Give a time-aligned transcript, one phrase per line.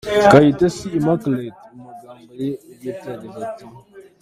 [0.31, 3.65] Kayitesi Immaculate mu magambo ye bwite yagize ati:�?